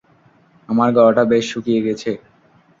[0.69, 2.11] আমার গলাটা বেশ শুকিয়ে গেছে!